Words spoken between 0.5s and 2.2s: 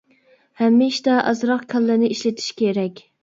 ھەممە ئىشتا ئازراق كاللىنى